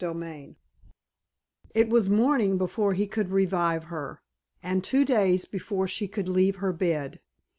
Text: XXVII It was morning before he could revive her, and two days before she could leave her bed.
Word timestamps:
XXVII 0.03 0.55
It 1.75 1.87
was 1.89 2.09
morning 2.09 2.57
before 2.57 2.95
he 2.95 3.05
could 3.05 3.29
revive 3.29 3.83
her, 3.83 4.19
and 4.63 4.83
two 4.83 5.05
days 5.05 5.45
before 5.45 5.87
she 5.87 6.07
could 6.07 6.27
leave 6.27 6.55
her 6.55 6.73
bed. 6.73 7.19